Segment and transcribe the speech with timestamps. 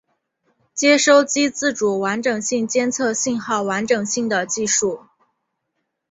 [0.73, 5.05] 接收机自主完整性监测信号完整性的技术。